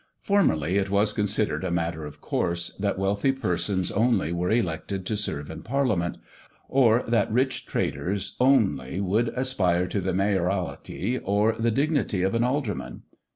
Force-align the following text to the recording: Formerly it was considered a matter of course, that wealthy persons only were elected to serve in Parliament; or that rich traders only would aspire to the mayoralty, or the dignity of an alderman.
Formerly 0.21 0.79
it 0.79 0.89
was 0.89 1.13
considered 1.13 1.63
a 1.63 1.69
matter 1.69 2.05
of 2.05 2.21
course, 2.21 2.71
that 2.77 2.97
wealthy 2.97 3.31
persons 3.31 3.91
only 3.91 4.33
were 4.33 4.49
elected 4.49 5.05
to 5.05 5.15
serve 5.15 5.51
in 5.51 5.61
Parliament; 5.61 6.17
or 6.67 7.03
that 7.07 7.31
rich 7.31 7.67
traders 7.67 8.35
only 8.39 8.99
would 8.99 9.27
aspire 9.27 9.85
to 9.89 10.01
the 10.01 10.11
mayoralty, 10.11 11.19
or 11.19 11.51
the 11.51 11.69
dignity 11.69 12.23
of 12.23 12.33
an 12.33 12.43
alderman. 12.43 13.03